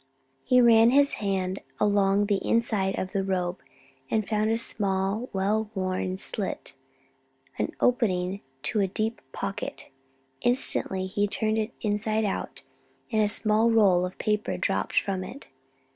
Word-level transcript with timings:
He 0.43 0.61
ran 0.61 0.89
his 0.89 1.13
hand 1.21 1.59
along 1.79 2.25
the 2.25 2.37
inside 2.43 2.97
of 2.97 3.11
the 3.11 3.23
robe, 3.23 3.59
and 4.09 4.27
found 4.27 4.49
a 4.49 4.57
small, 4.57 5.29
well 5.31 5.69
worn 5.75 6.17
slit 6.17 6.73
an 7.59 7.71
opening 7.79 8.41
to 8.63 8.79
a 8.79 8.87
deep 8.87 9.21
pocket. 9.31 9.89
Instantly 10.41 11.05
he 11.05 11.27
turned 11.27 11.59
it 11.59 11.71
inside 11.81 12.25
out, 12.25 12.63
and 13.11 13.21
a 13.21 13.27
small 13.27 13.69
roll 13.69 14.03
of 14.03 14.17
paper 14.17 14.57
dropped 14.57 14.99
from 14.99 15.23
it. 15.23 15.45